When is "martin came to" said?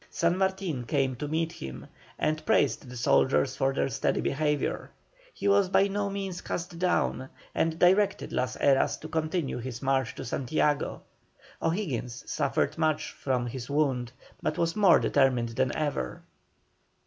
0.35-1.27